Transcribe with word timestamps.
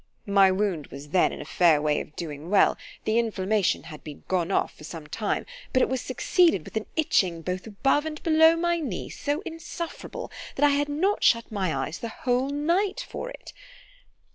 My 0.25 0.49
wound 0.51 0.87
was 0.87 1.09
then 1.09 1.31
in 1.31 1.41
a 1.41 1.45
fair 1.45 1.79
way 1.79 2.01
of 2.01 2.15
doing 2.15 2.49
well——the 2.49 3.19
inflammation 3.19 3.83
had 3.83 4.03
been 4.03 4.23
gone 4.27 4.49
off 4.49 4.73
for 4.75 4.83
some 4.83 5.05
time, 5.05 5.45
but 5.73 5.83
it 5.83 5.89
was 5.89 6.01
succeeded 6.01 6.65
with 6.65 6.75
an 6.75 6.87
itching 6.95 7.43
both 7.43 7.67
above 7.67 8.07
and 8.07 8.23
below 8.23 8.55
my 8.55 8.79
knee, 8.79 9.09
so 9.11 9.41
insufferable, 9.45 10.31
that 10.55 10.65
I 10.65 10.69
had 10.71 10.89
not 10.89 11.23
shut 11.23 11.51
my 11.51 11.75
eyes 11.85 11.99
the 11.99 12.09
whole 12.09 12.49
night 12.49 13.05
for 13.07 13.29
it. 13.29 13.53